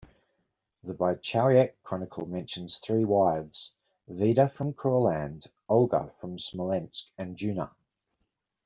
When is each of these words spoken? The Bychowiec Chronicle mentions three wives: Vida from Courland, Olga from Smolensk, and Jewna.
The 0.83 0.95
Bychowiec 0.95 1.73
Chronicle 1.83 2.25
mentions 2.25 2.79
three 2.79 3.05
wives: 3.05 3.73
Vida 4.07 4.49
from 4.49 4.73
Courland, 4.73 5.45
Olga 5.69 6.09
from 6.19 6.39
Smolensk, 6.39 7.11
and 7.19 7.37
Jewna. 7.37 7.69